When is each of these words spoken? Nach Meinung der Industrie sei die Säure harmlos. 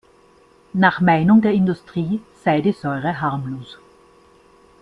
Nach 0.73 0.99
Meinung 0.99 1.43
der 1.43 1.51
Industrie 1.53 2.23
sei 2.43 2.59
die 2.61 2.71
Säure 2.71 3.21
harmlos. 3.21 3.77